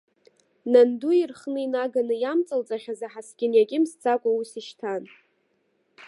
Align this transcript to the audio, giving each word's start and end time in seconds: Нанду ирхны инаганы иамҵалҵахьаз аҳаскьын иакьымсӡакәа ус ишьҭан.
Нанду 0.71 1.11
ирхны 1.21 1.59
инаганы 1.65 2.15
иамҵалҵахьаз 2.19 3.01
аҳаскьын 3.07 3.51
иакьымсӡакәа 3.55 4.29
ус 4.39 4.51
ишьҭан. 4.59 5.03